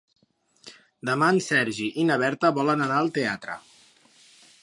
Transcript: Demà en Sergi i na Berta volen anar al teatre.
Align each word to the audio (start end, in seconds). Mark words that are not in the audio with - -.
Demà 1.09 1.27
en 1.33 1.41
Sergi 1.49 1.91
i 2.03 2.07
na 2.11 2.17
Berta 2.25 2.53
volen 2.57 2.83
anar 2.89 2.99
al 3.03 3.13
teatre. 3.21 3.59